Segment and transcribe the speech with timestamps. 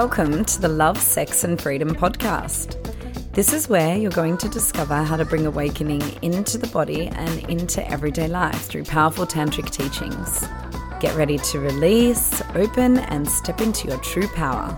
[0.00, 2.80] Welcome to the Love, Sex and Freedom podcast.
[3.32, 7.50] This is where you're going to discover how to bring awakening into the body and
[7.50, 10.46] into everyday life through powerful tantric teachings.
[11.00, 14.68] Get ready to release, open, and step into your true power.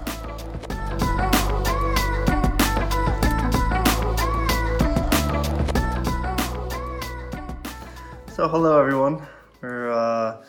[8.33, 9.21] So, hello everyone.
[9.61, 10.43] We're uh,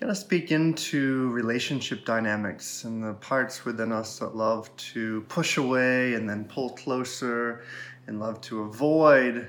[0.00, 5.58] going to speak into relationship dynamics and the parts within us that love to push
[5.58, 7.64] away and then pull closer
[8.06, 9.46] and love to avoid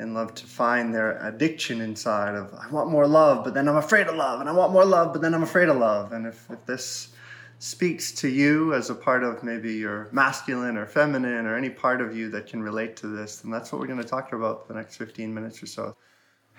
[0.00, 3.76] and love to find their addiction inside of I want more love, but then I'm
[3.76, 6.12] afraid of love, and I want more love, but then I'm afraid of love.
[6.12, 7.12] And if, if this
[7.60, 12.00] speaks to you as a part of maybe your masculine or feminine or any part
[12.00, 14.66] of you that can relate to this, then that's what we're going to talk about
[14.66, 15.94] for the next 15 minutes or so.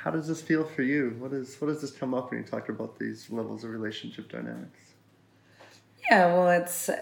[0.04, 1.16] How does this feel for you?
[1.18, 4.30] What is what does this come up when you talk about these levels of relationship
[4.30, 4.80] dynamics?
[6.10, 6.98] Yeah, well, it's uh,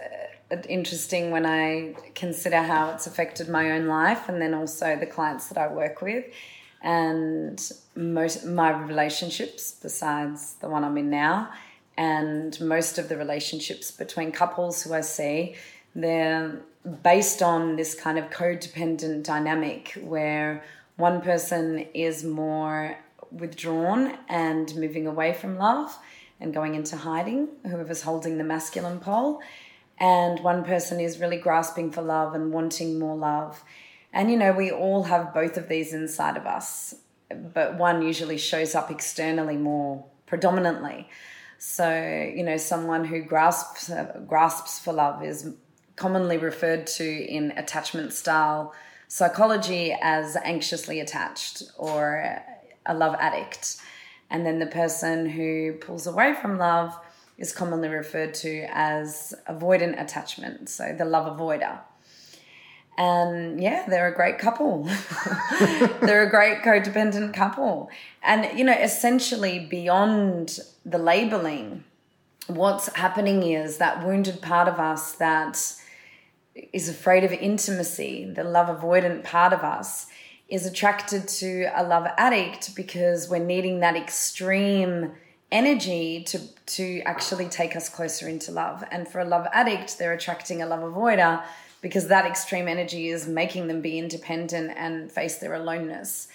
[0.70, 5.48] interesting when I consider how it's affected my own life, and then also the clients
[5.48, 6.26] that I work with,
[6.84, 7.60] and
[7.96, 11.50] most my relationships besides the one I'm in now,
[11.98, 15.56] and most of the relationships between couples who I see,
[15.96, 16.62] they're
[17.02, 20.64] based on this kind of codependent dynamic where
[20.98, 22.98] one person is more
[23.32, 25.98] withdrawn and moving away from love
[26.40, 29.42] and going into hiding, whoever's holding the masculine pole.
[30.00, 33.64] And one person is really grasping for love and wanting more love.
[34.12, 36.96] And you know, we all have both of these inside of us,
[37.30, 41.08] but one usually shows up externally more predominantly.
[41.60, 41.88] So,
[42.36, 43.92] you know, someone who grasps
[44.28, 45.54] grasps for love is
[45.96, 48.74] commonly referred to in attachment style
[49.12, 52.42] psychology as anxiously attached or
[52.86, 53.76] a love addict.
[54.30, 56.98] And then the person who pulls away from love
[57.38, 61.82] is commonly referred to as avoidant attachment, so the love avoider.
[62.98, 64.84] And yeah, they're a great couple.
[66.02, 67.90] they're a great codependent couple.
[68.24, 71.84] And, you know, essentially beyond the labeling,
[72.48, 75.76] what's happening is that wounded part of us that
[76.56, 80.08] is afraid of intimacy, the love avoidant part of us,
[80.50, 85.12] is attracted to a love addict because we're needing that extreme
[85.52, 88.84] energy to to actually take us closer into love.
[88.92, 91.44] And for a love addict, they're attracting a love avoider
[91.82, 96.28] because that extreme energy is making them be independent and face their aloneness.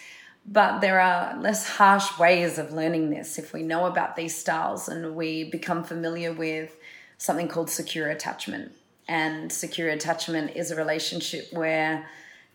[0.47, 4.89] But there are less harsh ways of learning this if we know about these styles
[4.89, 6.77] and we become familiar with
[7.19, 8.73] something called secure attachment
[9.09, 12.09] and secure attachment is a relationship where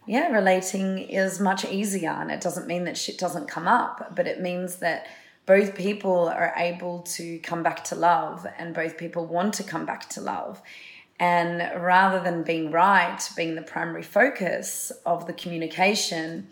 [0.08, 4.28] yeah relating is much easier and it doesn't mean that shit doesn't come up but
[4.28, 5.06] it means that
[5.46, 9.86] both people are able to come back to love and both people want to come
[9.86, 10.62] back to love.
[11.20, 16.48] And rather than being right being the primary focus of the communication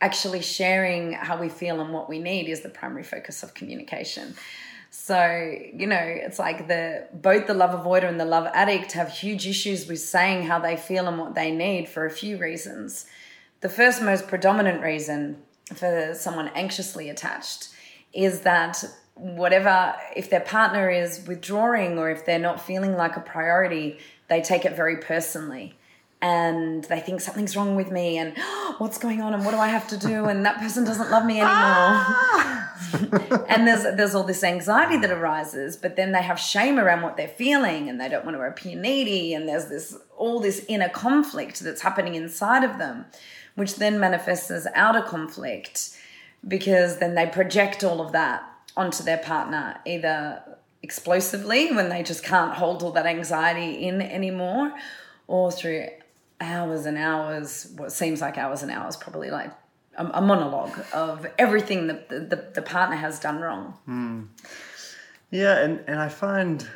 [0.00, 4.34] actually sharing how we feel and what we need is the primary focus of communication
[4.98, 9.10] so, you know, it's like the both the love avoider and the love addict have
[9.10, 13.06] huge issues with saying how they feel and what they need for a few reasons.
[13.60, 15.42] The first most predominant reason
[15.74, 17.68] for someone anxiously attached
[18.14, 18.84] is that
[19.14, 24.40] whatever if their partner is withdrawing or if they're not feeling like a priority, they
[24.40, 25.76] take it very personally
[26.22, 29.58] and they think something's wrong with me and oh, what's going on and what do
[29.58, 31.50] I have to do and that person doesn't love me anymore.
[31.50, 32.72] Ah!
[33.48, 37.16] and there's there's all this anxiety that arises, but then they have shame around what
[37.16, 40.88] they're feeling and they don't want to appear needy and there's this all this inner
[40.88, 43.06] conflict that's happening inside of them,
[43.54, 45.96] which then manifests as outer conflict
[46.46, 48.42] because then they project all of that
[48.76, 50.42] onto their partner either
[50.82, 54.72] explosively when they just can't hold all that anxiety in anymore
[55.26, 55.86] or through
[56.40, 59.52] hours and hours, what seems like hours and hours, probably like
[59.96, 63.74] a, a monologue of everything that the, the, the partner has done wrong.
[63.88, 64.28] Mm.
[65.30, 66.66] Yeah, and, and I find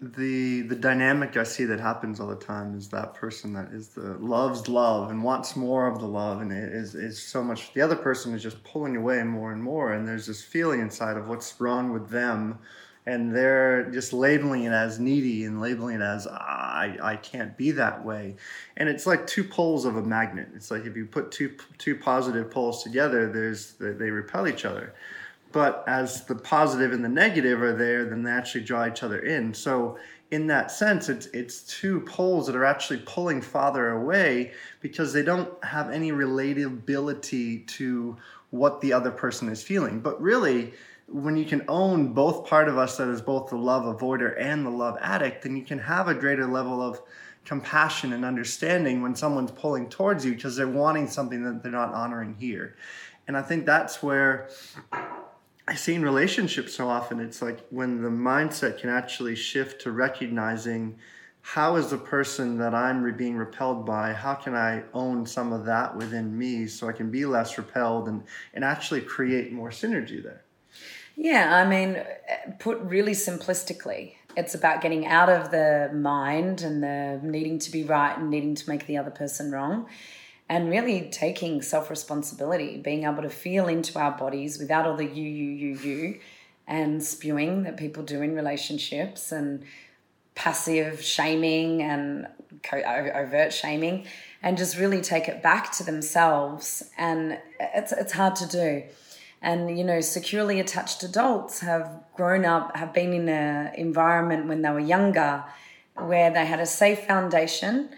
[0.00, 3.88] the the dynamic I see that happens all the time is that person that is
[3.88, 7.72] the loves love and wants more of the love and it is is so much
[7.72, 11.16] the other person is just pulling away more and more and there's this feeling inside
[11.16, 12.58] of what's wrong with them
[13.06, 17.70] and they're just labeling it as needy and labeling it as I, I can't be
[17.72, 18.34] that way.
[18.76, 20.48] And it's like two poles of a magnet.
[20.54, 24.94] It's like if you put two two positive poles together there's they repel each other.
[25.52, 29.20] But as the positive and the negative are there then they actually draw each other
[29.20, 29.54] in.
[29.54, 29.98] So
[30.32, 35.22] in that sense it's it's two poles that are actually pulling farther away because they
[35.22, 38.16] don't have any relatability to
[38.50, 40.00] what the other person is feeling.
[40.00, 40.74] But really
[41.08, 44.66] when you can own both part of us that is both the love avoider and
[44.66, 47.00] the love addict, then you can have a greater level of
[47.44, 51.94] compassion and understanding when someone's pulling towards you because they're wanting something that they're not
[51.94, 52.76] honoring here.
[53.28, 54.48] And I think that's where
[55.68, 59.92] I see in relationships so often it's like when the mindset can actually shift to
[59.92, 60.98] recognizing
[61.40, 65.64] how is the person that I'm being repelled by, how can I own some of
[65.66, 70.20] that within me so I can be less repelled and, and actually create more synergy
[70.20, 70.42] there?
[71.16, 72.02] Yeah, I mean,
[72.58, 77.84] put really simplistically, it's about getting out of the mind and the needing to be
[77.84, 79.86] right and needing to make the other person wrong
[80.48, 85.06] and really taking self responsibility, being able to feel into our bodies without all the
[85.06, 86.20] you, you, you, you,
[86.66, 89.64] and spewing that people do in relationships and
[90.34, 92.28] passive shaming and
[92.72, 94.06] overt shaming
[94.42, 98.82] and just really take it back to themselves and it's it's hard to do
[99.46, 104.60] and you know securely attached adults have grown up have been in an environment when
[104.60, 105.42] they were younger
[105.94, 107.88] where they had a safe foundation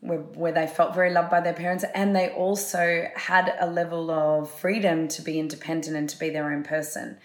[0.00, 4.10] where, where they felt very loved by their parents and they also had a level
[4.10, 7.18] of freedom to be independent and to be their own person.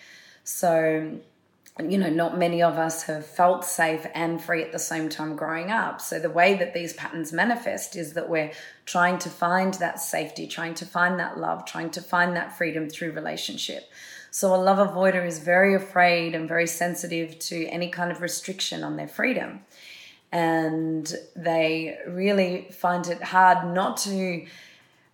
[0.43, 1.19] So
[1.79, 5.35] you know, not many of us have felt safe and free at the same time
[5.35, 6.01] growing up.
[6.01, 8.51] So, the way that these patterns manifest is that we're
[8.85, 12.89] trying to find that safety, trying to find that love, trying to find that freedom
[12.89, 13.89] through relationship.
[14.31, 18.83] So, a love avoider is very afraid and very sensitive to any kind of restriction
[18.83, 19.61] on their freedom.
[20.31, 24.45] And they really find it hard not to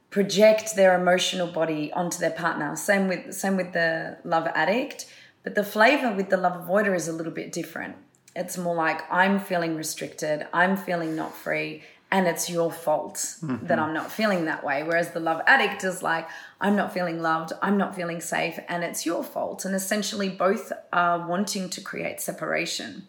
[0.10, 2.75] project their emotional body onto their partner.
[2.75, 5.07] Same with same with the love addict
[5.44, 7.95] but the flavor with the love avoider is a little bit different.
[8.36, 13.66] It's more like I'm feeling restricted, I'm feeling not free, and it's your fault mm-hmm.
[13.66, 14.84] that I'm not feeling that way.
[14.84, 16.28] Whereas the love addict is like,
[16.62, 19.66] I'm not feeling loved, I'm not feeling safe, and it's your fault.
[19.66, 23.07] And essentially, both are wanting to create separation.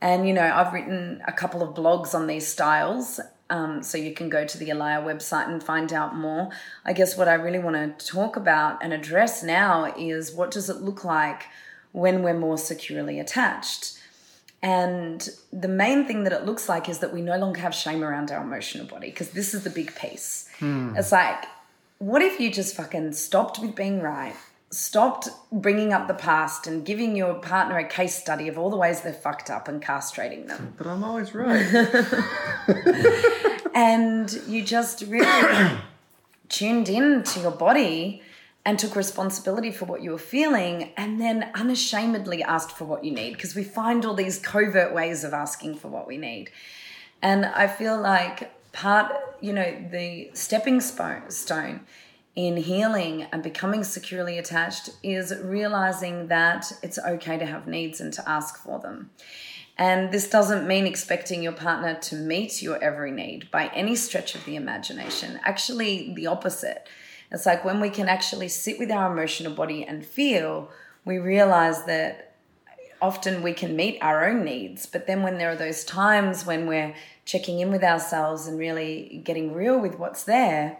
[0.00, 3.18] And, you know, I've written a couple of blogs on these styles,
[3.50, 6.50] um, so you can go to the Elia website and find out more.
[6.84, 10.68] I guess what I really want to talk about and address now is what does
[10.68, 11.44] it look like
[11.92, 13.98] when we're more securely attached?
[14.60, 18.02] And the main thing that it looks like is that we no longer have shame
[18.02, 20.48] around our emotional body because this is the big piece.
[20.58, 20.94] Hmm.
[20.96, 21.44] It's like,
[21.98, 24.34] what if you just fucking stopped with being right?
[24.70, 28.76] stopped bringing up the past and giving your partner a case study of all the
[28.76, 30.74] ways they're fucked up and castrating them.
[30.76, 31.62] But I'm always right.
[33.78, 35.78] and you just really
[36.48, 38.20] tuned in to your body
[38.64, 43.12] and took responsibility for what you were feeling and then unashamedly asked for what you
[43.12, 46.50] need because we find all these covert ways of asking for what we need.
[47.22, 51.80] And I feel like part, you know, the stepping stone
[52.34, 58.12] in healing and becoming securely attached is realizing that it's okay to have needs and
[58.12, 59.10] to ask for them.
[59.78, 64.34] And this doesn't mean expecting your partner to meet your every need by any stretch
[64.34, 65.38] of the imagination.
[65.44, 66.88] Actually, the opposite.
[67.30, 70.70] It's like when we can actually sit with our emotional body and feel,
[71.04, 72.34] we realize that
[73.00, 74.86] often we can meet our own needs.
[74.86, 76.94] But then when there are those times when we're
[77.24, 80.78] checking in with ourselves and really getting real with what's there,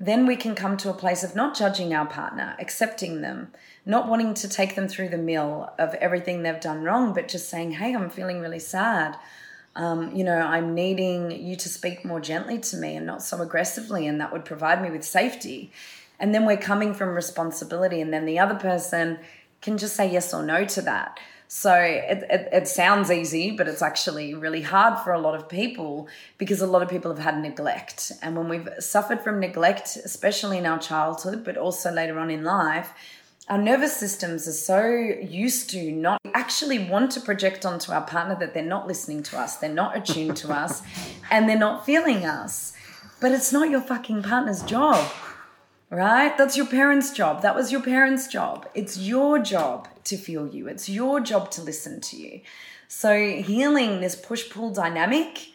[0.00, 3.52] then we can come to a place of not judging our partner, accepting them,
[3.86, 7.48] not wanting to take them through the mill of everything they've done wrong, but just
[7.48, 9.16] saying, hey, I'm feeling really sad.
[9.76, 13.40] Um, you know, I'm needing you to speak more gently to me and not so
[13.40, 15.72] aggressively, and that would provide me with safety.
[16.18, 19.18] And then we're coming from responsibility, and then the other person
[19.60, 21.18] can just say yes or no to that.
[21.48, 25.48] So it, it, it, sounds easy, but it's actually really hard for a lot of
[25.48, 26.08] people
[26.38, 28.12] because a lot of people have had neglect.
[28.22, 32.42] And when we've suffered from neglect, especially in our childhood, but also later on in
[32.42, 32.92] life,
[33.48, 38.36] our nervous systems are so used to not actually want to project onto our partner
[38.40, 40.82] that they're not listening to us, they're not attuned to us,
[41.30, 42.72] and they're not feeling us.
[43.20, 45.10] But it's not your fucking partner's job
[45.94, 46.36] right?
[46.36, 47.42] That's your parents' job.
[47.42, 48.68] That was your parents' job.
[48.74, 52.40] It's your job to feel you, it's your job to listen to you.
[52.88, 55.48] So, healing this push pull dynamic,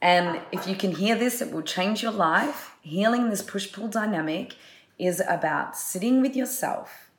[0.00, 2.72] and if you can hear this, it will change your life.
[2.80, 4.56] Healing this push pull dynamic
[4.98, 7.10] is about sitting with yourself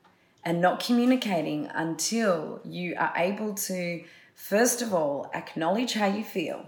[0.44, 4.04] and not communicating until you are able to,
[4.36, 6.68] first of all, acknowledge how you feel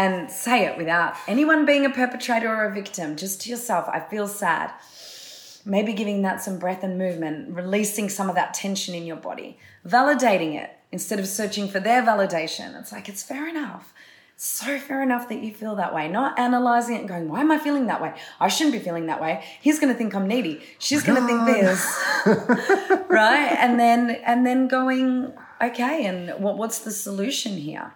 [0.00, 3.86] and say it without anyone being a perpetrator or a victim, just to yourself.
[3.86, 4.72] I feel sad.
[5.66, 9.58] Maybe giving that some breath and movement, releasing some of that tension in your body,
[9.86, 12.80] validating it instead of searching for their validation.
[12.80, 13.92] It's like, it's fair enough.
[14.34, 17.42] It's so fair enough that you feel that way, not analyzing it and going, why
[17.42, 18.14] am I feeling that way?
[18.40, 19.44] I shouldn't be feeling that way.
[19.60, 20.62] He's going to think I'm needy.
[20.78, 22.02] She's going to think this.
[23.10, 23.54] right?
[23.60, 27.92] And then, and then going, okay, and what, what's the solution here?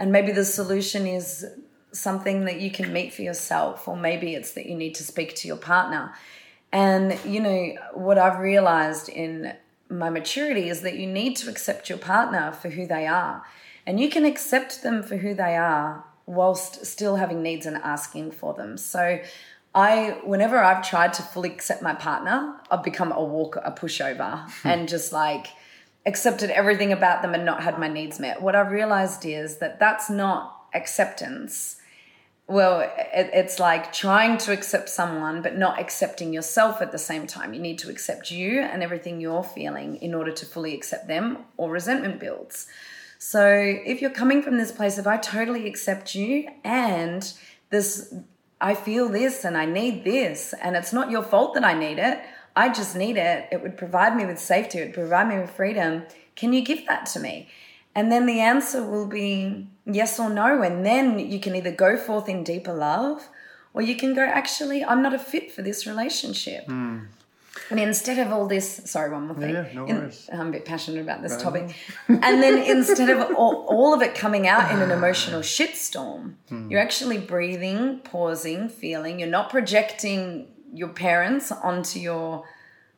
[0.00, 1.46] And maybe the solution is
[1.92, 5.36] something that you can meet for yourself, or maybe it's that you need to speak
[5.36, 6.14] to your partner.
[6.72, 9.52] And, you know, what I've realized in
[9.90, 13.44] my maturity is that you need to accept your partner for who they are.
[13.86, 18.30] And you can accept them for who they are whilst still having needs and asking
[18.30, 18.78] for them.
[18.78, 19.20] So,
[19.74, 24.50] I, whenever I've tried to fully accept my partner, I've become a walker, a pushover,
[24.62, 24.68] hmm.
[24.68, 25.48] and just like
[26.06, 28.40] accepted everything about them and not had my needs met.
[28.40, 31.76] What I've realized is that that's not acceptance.
[32.46, 37.26] Well, it, it's like trying to accept someone, but not accepting yourself at the same
[37.26, 37.54] time.
[37.54, 41.44] You need to accept you and everything you're feeling in order to fully accept them,
[41.56, 42.66] or resentment builds.
[43.18, 47.32] So if you're coming from this place of I totally accept you and
[47.68, 48.14] this
[48.62, 51.98] I feel this and I need this, and it's not your fault that I need
[51.98, 52.20] it.
[52.56, 53.48] I just need it.
[53.52, 56.04] It would provide me with safety, it would provide me with freedom.
[56.36, 57.48] Can you give that to me?
[57.94, 60.62] And then the answer will be yes or no.
[60.62, 63.28] And then you can either go forth in deeper love
[63.74, 66.66] or you can go, actually, I'm not a fit for this relationship.
[66.66, 67.06] Mm.
[67.68, 69.54] And instead of all this, sorry, one more thing.
[69.54, 70.28] Yeah, no worries.
[70.32, 71.74] In, I'm a bit passionate about this topic.
[72.08, 76.70] and then instead of all, all, of it coming out in an emotional shitstorm, mm.
[76.70, 79.18] you're actually breathing, pausing, feeling.
[79.18, 82.44] You're not projecting your parents onto your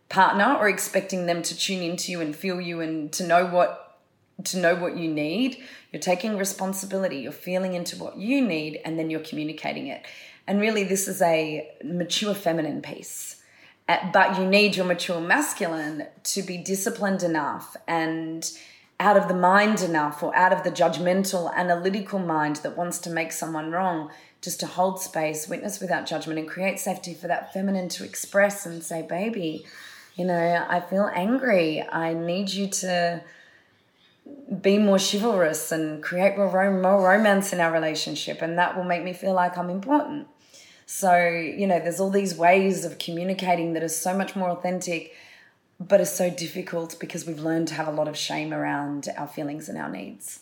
[0.09, 3.99] partner or expecting them to tune into you and feel you and to know what
[4.45, 5.63] to know what you need.
[5.93, 7.19] You're taking responsibility.
[7.19, 10.05] You're feeling into what you need and then you're communicating it.
[10.47, 13.43] And really, this is a mature feminine piece
[13.89, 18.53] uh, but you need your mature masculine to be disciplined enough and
[19.01, 23.11] out of the mind enough or out of the judgmental analytical mind that wants to
[23.11, 24.11] make someone wrong
[24.43, 28.67] just to hold space witness without judgment and create safety for that feminine to express
[28.67, 29.65] and say baby
[30.15, 33.23] you know i feel angry i need you to
[34.61, 39.13] be more chivalrous and create more romance in our relationship and that will make me
[39.13, 40.27] feel like i'm important
[40.87, 45.15] so, you know, there's all these ways of communicating that are so much more authentic,
[45.81, 49.27] but are so difficult because we've learned to have a lot of shame around our
[49.27, 50.41] feelings and our needs.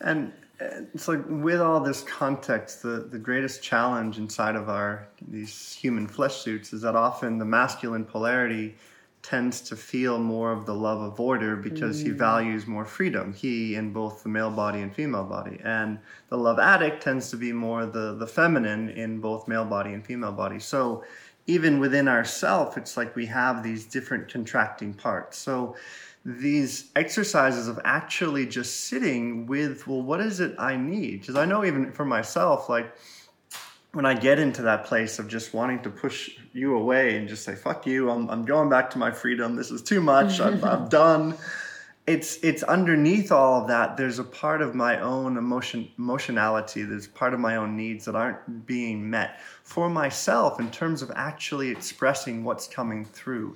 [0.00, 5.72] And it's like with all this context, the, the greatest challenge inside of our these
[5.72, 8.76] human flesh suits is that often the masculine polarity
[9.22, 12.06] tends to feel more of the love avoider because mm.
[12.06, 15.60] he values more freedom he in both the male body and female body.
[15.62, 15.98] And
[16.28, 20.04] the love addict tends to be more the the feminine in both male body and
[20.04, 20.58] female body.
[20.58, 21.04] So
[21.46, 25.38] even within ourself it's like we have these different contracting parts.
[25.38, 25.76] So
[26.24, 31.44] these exercises of actually just sitting with well what is it i need because i
[31.44, 32.92] know even for myself like
[33.92, 37.44] when I get into that place of just wanting to push you away and just
[37.44, 39.56] say, fuck you, I'm, I'm going back to my freedom.
[39.56, 40.40] This is too much.
[40.40, 41.36] I'm, I'm done.
[42.06, 43.96] It's, it's underneath all of that.
[43.96, 46.82] There's a part of my own emotion, emotionality.
[46.82, 51.10] There's part of my own needs that aren't being met for myself in terms of
[51.14, 53.54] actually expressing what's coming through.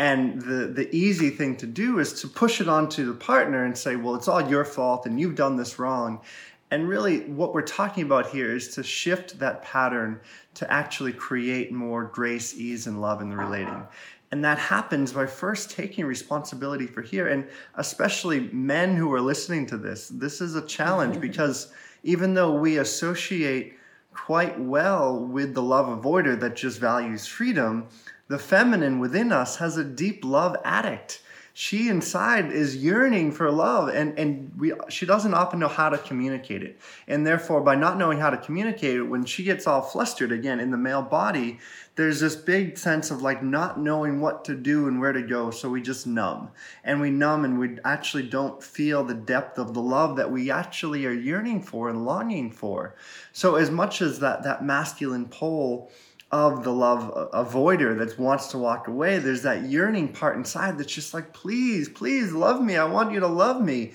[0.00, 3.76] And the, the easy thing to do is to push it onto the partner and
[3.76, 6.22] say, well, it's all your fault and you've done this wrong.
[6.70, 10.18] And really, what we're talking about here is to shift that pattern
[10.54, 13.86] to actually create more grace, ease, and love in the relating.
[14.32, 17.28] And that happens by first taking responsibility for here.
[17.28, 21.20] And especially men who are listening to this, this is a challenge mm-hmm.
[21.20, 23.74] because even though we associate
[24.14, 27.86] quite well with the love avoider that just values freedom,
[28.30, 31.20] the feminine within us has a deep love addict.
[31.52, 35.98] She inside is yearning for love and and we she doesn't often know how to
[35.98, 36.78] communicate it.
[37.08, 40.60] And therefore by not knowing how to communicate it when she gets all flustered again
[40.60, 41.58] in the male body
[41.96, 45.50] there's this big sense of like not knowing what to do and where to go
[45.50, 46.50] so we just numb.
[46.84, 50.52] And we numb and we actually don't feel the depth of the love that we
[50.52, 52.94] actually are yearning for and longing for.
[53.32, 55.90] So as much as that that masculine pole
[56.32, 60.92] of the love avoider that wants to walk away, there's that yearning part inside that's
[60.92, 62.76] just like, please, please love me.
[62.76, 63.92] I want you to love me.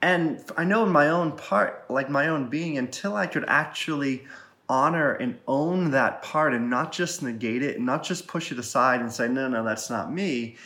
[0.00, 4.24] And I know in my own part, like my own being, until I could actually
[4.68, 8.58] honor and own that part and not just negate it and not just push it
[8.58, 10.56] aside and say, no, no, that's not me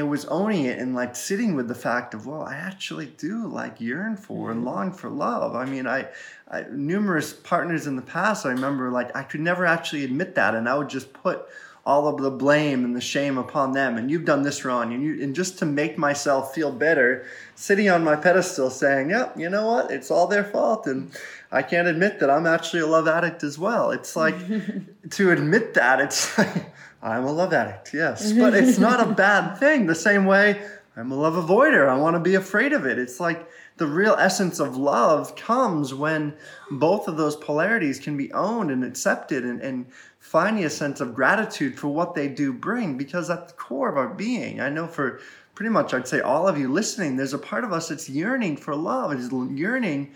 [0.00, 3.46] it was owning it and like sitting with the fact of well i actually do
[3.46, 4.68] like yearn for and mm-hmm.
[4.68, 5.54] long for love.
[5.54, 6.08] I mean I,
[6.50, 10.54] I, numerous partners in the past i remember like i could never actually admit that
[10.54, 11.46] and i would just put
[11.84, 15.02] all of the blame and the shame upon them and you've done this wrong and
[15.02, 19.42] you and just to make myself feel better sitting on my pedestal saying yep yeah,
[19.42, 19.90] you know what?
[19.90, 21.12] It's all their fault and
[21.52, 23.90] i can't admit that i'm actually a love addict as well.
[23.90, 24.36] It's like
[25.10, 28.32] to admit that it's like I'm a love addict, yes.
[28.38, 29.86] But it's not a bad thing.
[29.86, 30.60] The same way
[30.96, 31.88] I'm a love avoider.
[31.88, 32.98] I want to be afraid of it.
[32.98, 36.34] It's like the real essence of love comes when
[36.70, 39.86] both of those polarities can be owned and accepted and, and
[40.18, 43.96] finding a sense of gratitude for what they do bring because at the core of
[43.96, 45.20] our being, I know for
[45.54, 48.56] pretty much I'd say all of you listening, there's a part of us that's yearning
[48.56, 49.12] for love.
[49.12, 50.12] It's yearning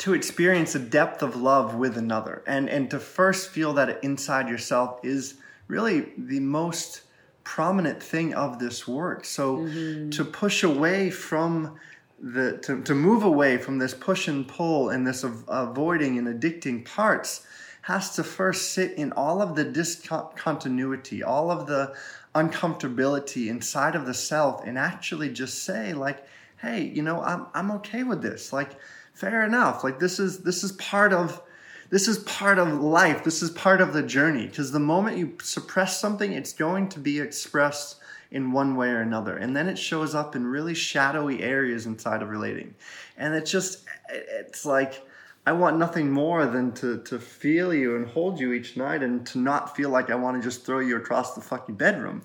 [0.00, 2.42] to experience a depth of love with another.
[2.46, 5.34] And and to first feel that inside yourself is
[5.68, 7.02] really the most
[7.44, 9.24] prominent thing of this work.
[9.24, 10.10] So mm-hmm.
[10.10, 11.78] to push away from
[12.18, 16.26] the to, to move away from this push and pull and this av- avoiding and
[16.28, 17.46] addicting parts
[17.82, 21.94] has to first sit in all of the discontinuity all of the
[22.34, 26.26] uncomfortability inside of the self and actually just say like
[26.58, 28.52] hey you know i'm, I'm okay with this.
[28.52, 28.72] Like
[29.20, 29.84] fair enough.
[29.84, 31.42] Like this is this is part of
[31.90, 33.22] this is part of life.
[33.22, 34.46] This is part of the journey.
[34.46, 37.96] Because the moment you suppress something it's going to be expressed
[38.30, 39.36] in one way or another.
[39.36, 42.74] And then it shows up in really shadowy areas inside of relating.
[43.18, 45.06] And it's just it's like
[45.46, 49.26] i want nothing more than to to feel you and hold you each night and
[49.26, 52.22] to not feel like i want to just throw you across the fucking bedroom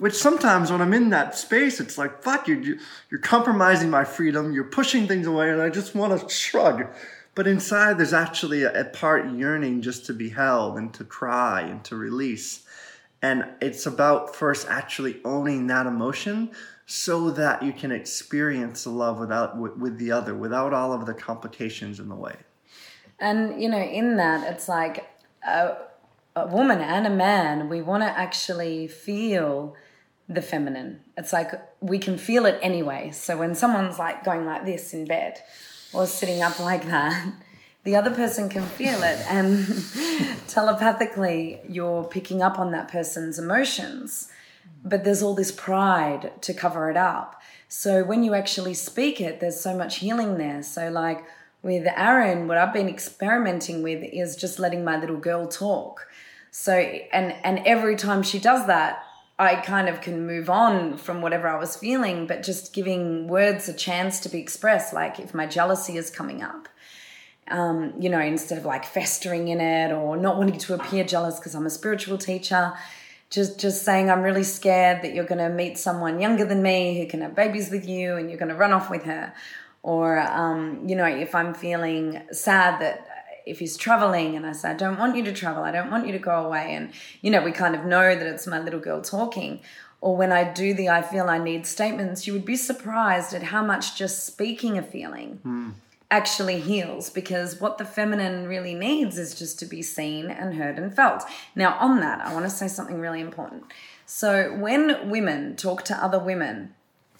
[0.00, 2.76] which sometimes when I'm in that space, it's like, fuck, you're,
[3.10, 6.86] you're compromising my freedom, you're pushing things away, and I just want to shrug.
[7.34, 11.60] But inside, there's actually a, a part yearning just to be held and to cry
[11.60, 12.66] and to release.
[13.22, 16.50] And it's about first actually owning that emotion
[16.86, 21.06] so that you can experience the love without with, with the other, without all of
[21.06, 22.36] the complications in the way.
[23.18, 25.08] And, you know, in that, it's like
[25.46, 25.76] a,
[26.34, 29.76] a woman and a man, we want to actually feel
[30.30, 31.00] the feminine.
[31.16, 33.10] It's like we can feel it anyway.
[33.10, 35.42] So when someone's like going like this in bed
[35.92, 37.32] or sitting up like that,
[37.84, 39.66] the other person can feel it and
[40.48, 44.30] telepathically you're picking up on that person's emotions.
[44.84, 47.42] But there's all this pride to cover it up.
[47.68, 50.62] So when you actually speak it, there's so much healing there.
[50.62, 51.24] So like
[51.62, 56.06] with Aaron, what I've been experimenting with is just letting my little girl talk.
[56.52, 59.04] So and and every time she does that,
[59.40, 63.70] I kind of can move on from whatever I was feeling, but just giving words
[63.70, 64.92] a chance to be expressed.
[64.92, 66.68] Like if my jealousy is coming up,
[67.48, 71.38] um, you know, instead of like festering in it or not wanting to appear jealous
[71.38, 72.74] because I'm a spiritual teacher,
[73.30, 77.00] just just saying I'm really scared that you're going to meet someone younger than me
[77.00, 79.32] who can have babies with you and you're going to run off with her.
[79.82, 83.06] Or, um, you know, if I'm feeling sad that
[83.46, 86.06] if he's traveling and I say, I don't want you to travel, I don't want
[86.06, 86.74] you to go away.
[86.74, 89.60] And, you know, we kind of know that it's my little girl talking.
[90.00, 93.44] Or when I do the I feel I need statements, you would be surprised at
[93.44, 95.72] how much just speaking a feeling mm.
[96.10, 100.78] actually heals because what the feminine really needs is just to be seen and heard
[100.78, 101.24] and felt.
[101.54, 103.64] Now, on that, I want to say something really important.
[104.06, 106.74] So, when women talk to other women,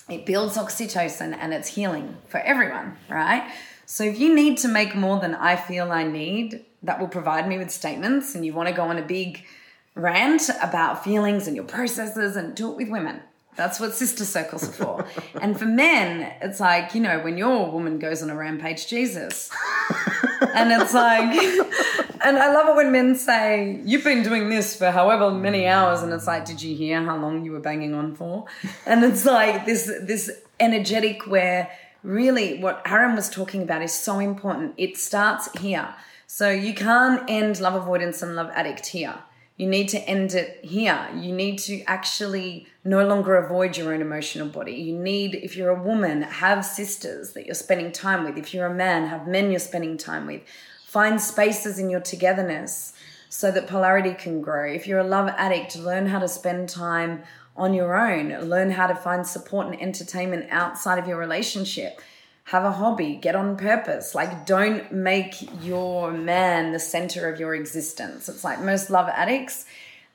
[0.08, 3.48] it builds oxytocin and it's healing for everyone, right?
[3.90, 7.48] So if you need to make more than I feel I need, that will provide
[7.48, 9.44] me with statements, and you want to go on a big
[9.96, 13.20] rant about feelings and your processes and do it with women.
[13.56, 15.06] That's what sister circles are for.
[15.42, 19.50] and for men, it's like, you know, when your woman goes on a rampage, Jesus.
[20.54, 21.34] and it's like,
[22.24, 26.02] and I love it when men say, You've been doing this for however many hours.
[26.02, 28.44] And it's like, Did you hear how long you were banging on for?
[28.86, 34.18] And it's like this, this energetic where really what Aaron was talking about is so
[34.18, 34.74] important.
[34.76, 35.94] It starts here.
[36.26, 39.18] So you can't end love avoidance and love addict here.
[39.56, 41.08] You need to end it here.
[41.14, 44.72] You need to actually no longer avoid your own emotional body.
[44.72, 48.38] You need, if you're a woman, have sisters that you're spending time with.
[48.38, 50.40] If you're a man, have men you're spending time with.
[50.86, 52.94] Find spaces in your togetherness
[53.28, 54.66] so that polarity can grow.
[54.72, 57.22] If you're a love addict, learn how to spend time
[57.56, 58.48] on your own.
[58.48, 62.00] Learn how to find support and entertainment outside of your relationship.
[62.44, 64.14] Have a hobby, get on purpose.
[64.14, 68.28] Like, don't make your man the center of your existence.
[68.28, 69.66] It's like most love addicts,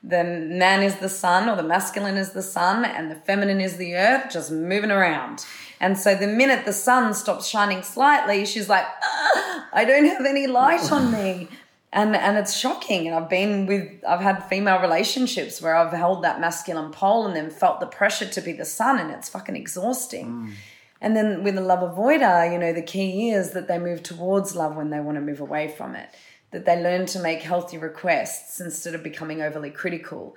[0.02, 3.76] the man is the sun or the masculine is the sun and the feminine is
[3.76, 5.44] the earth, just moving around.
[5.80, 10.24] And so the minute the sun stops shining slightly, she's like, ah, I don't have
[10.24, 11.48] any light on me
[11.96, 13.06] and and it's shocking.
[13.08, 17.34] And i've been with i've had female relationships where i've held that masculine pole and
[17.34, 20.26] then felt the pressure to be the sun and it's fucking exhausting.
[20.26, 20.52] Mm.
[21.00, 24.54] and then with a love avoider you know the key is that they move towards
[24.54, 26.08] love when they want to move away from it
[26.52, 30.36] that they learn to make healthy requests instead of becoming overly critical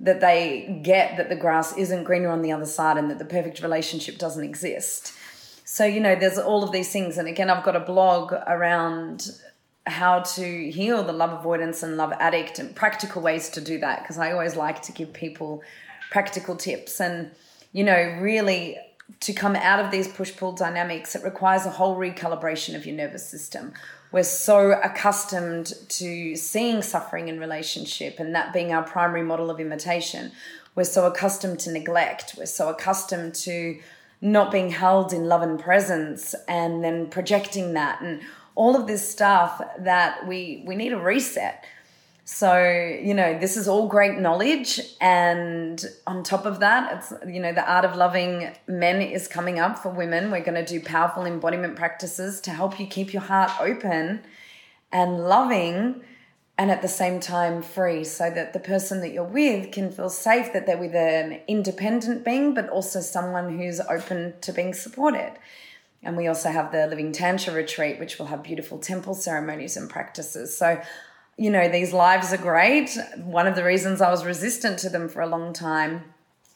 [0.00, 3.24] that they get that the grass isn't greener on the other side and that the
[3.24, 5.12] perfect relationship doesn't exist.
[5.64, 7.16] So you know there's all of these things.
[7.16, 9.30] And again i've got a blog around
[9.86, 14.02] how to heal the love avoidance and love addict and practical ways to do that
[14.02, 15.62] because I always like to give people
[16.10, 17.30] practical tips and
[17.74, 18.78] you know, really
[19.20, 22.96] to come out of these push pull dynamics, it requires a whole recalibration of your
[22.96, 23.74] nervous system.
[24.12, 29.60] We're so accustomed to seeing suffering in relationship and that being our primary model of
[29.60, 30.30] imitation.
[30.76, 32.36] We're so accustomed to neglect.
[32.38, 33.80] We're so accustomed to
[34.20, 38.22] not being held in love and presence and then projecting that and
[38.54, 41.64] all of this stuff that we we need a reset
[42.26, 42.58] so,
[43.02, 44.80] you know, this is all great knowledge.
[44.98, 49.58] And on top of that, it's, you know, the art of loving men is coming
[49.58, 50.30] up for women.
[50.30, 54.22] We're going to do powerful embodiment practices to help you keep your heart open
[54.90, 56.00] and loving
[56.56, 60.08] and at the same time free so that the person that you're with can feel
[60.08, 65.32] safe that they're with an independent being, but also someone who's open to being supported.
[66.04, 69.88] And we also have the Living Tantra retreat, which will have beautiful temple ceremonies and
[69.88, 70.56] practices.
[70.56, 70.80] So
[71.36, 72.96] you know, these lives are great.
[73.16, 76.04] One of the reasons I was resistant to them for a long time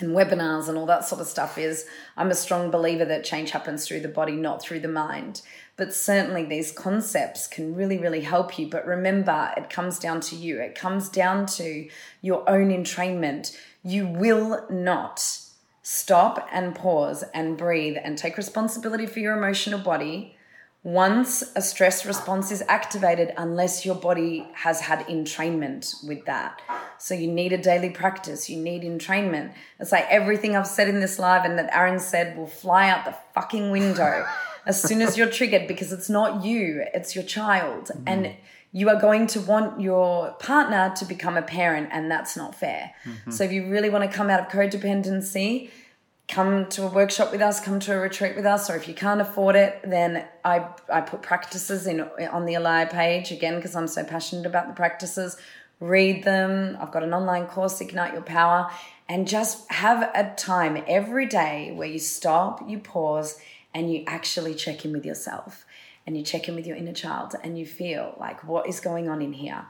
[0.01, 1.85] and webinars and all that sort of stuff is
[2.17, 5.43] I'm a strong believer that change happens through the body, not through the mind.
[5.77, 8.69] But certainly these concepts can really, really help you.
[8.69, 11.89] But remember, it comes down to you, it comes down to
[12.23, 13.57] your own entrainment.
[13.83, 15.48] You will not
[15.90, 20.37] stop and pause and breathe and take responsibility for your emotional body
[20.83, 26.61] once a stress response is activated unless your body has had entrainment with that.
[26.98, 29.55] So you need a daily practice, you need entrainment.
[29.81, 33.07] It's like everything I've said in this live and that Aaron said will fly out
[33.07, 34.27] the fucking window
[34.66, 37.92] as soon as you're triggered because it's not you, it's your child.
[37.94, 38.03] Mm.
[38.07, 38.37] And
[38.72, 42.92] you are going to want your partner to become a parent, and that's not fair.
[43.04, 43.31] Mm-hmm.
[43.31, 45.70] So if you really want to come out of codependency,
[46.28, 48.94] come to a workshop with us, come to a retreat with us, or if you
[48.94, 53.74] can't afford it, then I, I put practices in on the Elia page again because
[53.74, 55.38] I'm so passionate about the practices.
[55.81, 56.76] Read them.
[56.81, 58.70] I've got an online course, Ignite Your Power,
[59.09, 63.40] and just have a time every day where you stop, you pause,
[63.72, 65.64] and you actually check in with yourself
[66.09, 69.11] and you check in with your inner child and you feel like what is going
[69.11, 69.66] on in here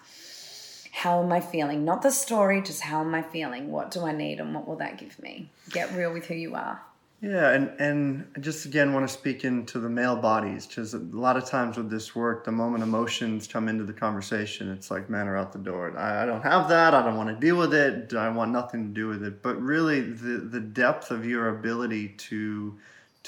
[0.91, 1.85] how am I feeling?
[1.85, 3.71] Not the story, just how am I feeling?
[3.71, 5.49] What do I need and what will that give me?
[5.71, 6.83] Get real with who you are.
[7.21, 11.37] Yeah, and, and just again want to speak into the male bodies because a lot
[11.37, 15.29] of times with this work, the moment emotions come into the conversation, it's like men
[15.29, 15.97] are out the door.
[15.97, 16.95] I, I don't have that.
[16.95, 18.15] I don't want to deal with it.
[18.15, 19.43] I want nothing to do with it.
[19.43, 22.79] But really, the, the depth of your ability to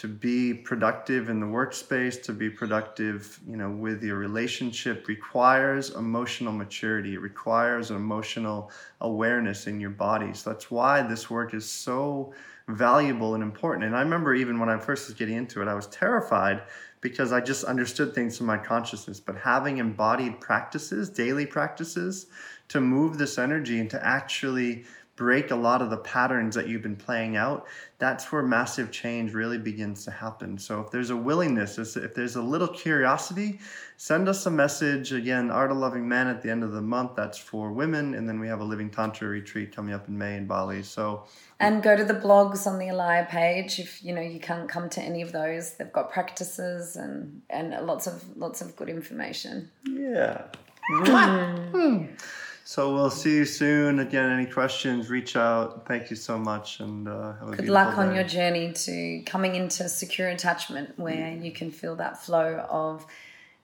[0.00, 5.90] to be productive in the workspace, to be productive, you know, with your relationship requires
[5.90, 7.16] emotional maturity.
[7.16, 8.70] It requires emotional
[9.02, 10.32] awareness in your body.
[10.32, 12.32] So that's why this work is so
[12.66, 13.84] valuable and important.
[13.84, 16.62] And I remember even when I first was getting into it, I was terrified
[17.02, 19.20] because I just understood things from my consciousness.
[19.20, 22.28] But having embodied practices, daily practices,
[22.68, 24.86] to move this energy and to actually
[25.20, 27.66] break a lot of the patterns that you've been playing out,
[27.98, 30.56] that's where massive change really begins to happen.
[30.56, 33.60] So if there's a willingness, if there's a little curiosity,
[33.98, 35.12] send us a message.
[35.12, 38.14] Again, Art of Loving Man at the end of the month, that's for women.
[38.14, 40.82] And then we have a Living Tantra retreat coming up in May in Bali.
[40.82, 41.26] So
[41.58, 44.88] and go to the blogs on the Elia page if you know you can't come
[44.88, 45.74] to any of those.
[45.74, 49.70] They've got practices and and lots of lots of good information.
[49.84, 50.44] Yeah.
[50.90, 52.18] Mm.
[52.64, 53.98] So we'll see you soon.
[53.98, 55.86] Again, any questions, reach out.
[55.86, 60.28] Thank you so much, and uh, good luck on your journey to coming into secure
[60.28, 63.04] attachment, where you can feel that flow of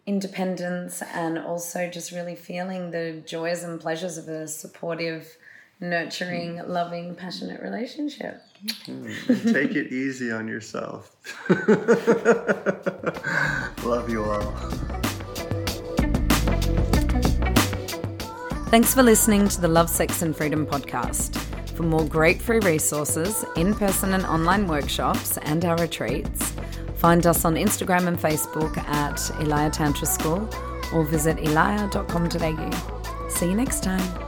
[0.06, 5.37] independence and also just really feeling the joys and pleasures of a supportive,
[5.80, 6.68] nurturing, mm.
[6.68, 8.40] loving, passionate relationship.
[8.87, 9.52] Mm.
[9.52, 11.14] Take it easy on yourself.
[13.85, 14.54] Love you all.
[18.68, 21.37] Thanks for listening to the Love, Sex and Freedom podcast.
[21.76, 26.52] For more great free resources, in person and online workshops, and our retreats,
[26.96, 30.48] find us on Instagram and Facebook at Elia Tantra School
[30.92, 33.29] or visit elia.com.au.
[33.29, 34.25] See you next time.